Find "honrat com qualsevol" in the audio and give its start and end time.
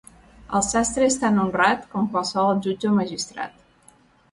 1.43-2.65